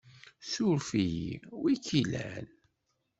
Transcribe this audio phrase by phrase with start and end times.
[0.49, 2.47] Suref-iyi, wi ik-ilan?